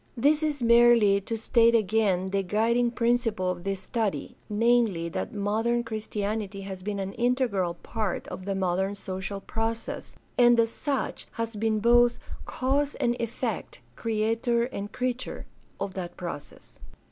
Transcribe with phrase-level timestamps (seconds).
[0.17, 5.83] This is merely to state again the guiding principle of this study, namely, that modern
[5.83, 11.55] Christianity has been an integral part of the modern social process, and as such has
[11.55, 12.17] been both
[12.47, 15.45] cause and effect, creator and creature,
[15.79, 16.79] of that process.